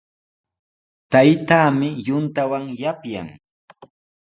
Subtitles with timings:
[1.11, 3.27] Taytaami yuntawan yapyan.